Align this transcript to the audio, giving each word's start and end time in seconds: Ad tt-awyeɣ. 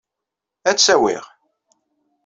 Ad 0.69 0.75
tt-awyeɣ. 0.77 1.25